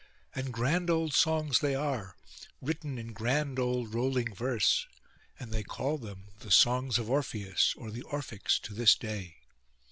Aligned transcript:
And 0.33 0.51
grand 0.51 0.89
old 0.89 1.13
songs 1.13 1.59
they 1.59 1.75
are, 1.75 2.15
written 2.59 2.97
in 2.97 3.13
grand 3.13 3.59
old 3.59 3.93
rolling 3.93 4.33
verse; 4.33 4.87
and 5.39 5.51
they 5.51 5.61
call 5.61 5.99
them 5.99 6.29
the 6.39 6.49
Songs 6.49 6.97
of 6.97 7.07
Orpheus, 7.07 7.75
or 7.77 7.91
the 7.91 8.01
Orphics, 8.11 8.57
to 8.63 8.73
this 8.73 8.95
day. 8.95 9.35